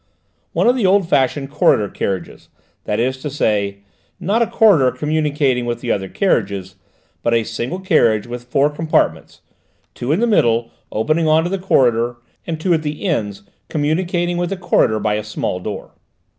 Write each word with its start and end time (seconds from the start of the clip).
"One 0.53 0.65
of 0.65 0.75
the 0.75 0.87
old 0.87 1.07
fashioned 1.07 1.51
corridor 1.51 1.87
carriages; 1.87 2.49
that 2.85 2.99
is 2.99 3.17
to 3.19 3.29
say, 3.29 3.81
not 4.19 4.41
a 4.41 4.47
corridor 4.47 4.89
communicating 4.89 5.67
with 5.67 5.81
the 5.81 5.91
other 5.91 6.09
carriages, 6.09 6.73
but 7.21 7.35
a 7.35 7.43
single 7.43 7.79
carriage 7.79 8.25
with 8.25 8.45
four 8.45 8.71
compartments, 8.71 9.41
two 9.93 10.11
in 10.11 10.19
the 10.19 10.25
middle 10.25 10.71
opening 10.91 11.27
on 11.27 11.43
to 11.43 11.51
the 11.51 11.59
corridor, 11.59 12.15
and 12.47 12.59
two 12.59 12.73
at 12.73 12.81
the 12.81 13.05
ends 13.05 13.43
communicating 13.69 14.37
with 14.37 14.49
the 14.49 14.57
corridor 14.57 14.99
by 14.99 15.13
a 15.13 15.23
small 15.23 15.59
door." 15.59 15.91